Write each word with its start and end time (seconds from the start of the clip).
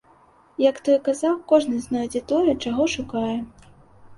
Як 0.61 0.79
той 0.87 0.97
казаў, 1.07 1.35
кожны 1.51 1.83
знойдзе 1.87 2.21
тое, 2.33 2.51
чаго 2.67 2.83
шукае. 2.95 3.37